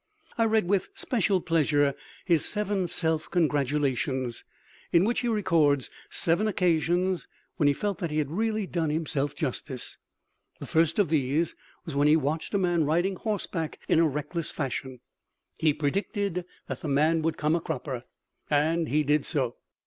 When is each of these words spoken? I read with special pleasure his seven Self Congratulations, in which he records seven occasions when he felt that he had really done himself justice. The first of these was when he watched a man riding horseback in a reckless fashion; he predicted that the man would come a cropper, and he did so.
I 0.35 0.45
read 0.45 0.67
with 0.67 0.89
special 0.95 1.41
pleasure 1.41 1.93
his 2.25 2.43
seven 2.43 2.87
Self 2.87 3.29
Congratulations, 3.29 4.43
in 4.91 5.03
which 5.05 5.19
he 5.19 5.27
records 5.27 5.91
seven 6.09 6.47
occasions 6.47 7.27
when 7.57 7.67
he 7.67 7.73
felt 7.73 7.99
that 7.99 8.09
he 8.09 8.17
had 8.17 8.31
really 8.31 8.65
done 8.65 8.89
himself 8.89 9.35
justice. 9.35 9.97
The 10.59 10.65
first 10.65 10.97
of 10.97 11.09
these 11.09 11.53
was 11.85 11.93
when 11.95 12.07
he 12.07 12.15
watched 12.17 12.55
a 12.55 12.57
man 12.57 12.83
riding 12.83 13.15
horseback 13.15 13.79
in 13.87 13.99
a 13.99 14.07
reckless 14.07 14.49
fashion; 14.49 15.01
he 15.59 15.71
predicted 15.71 16.45
that 16.65 16.79
the 16.81 16.87
man 16.87 17.21
would 17.21 17.37
come 17.37 17.55
a 17.55 17.61
cropper, 17.61 18.05
and 18.49 18.89
he 18.89 19.03
did 19.03 19.23
so. 19.23 19.57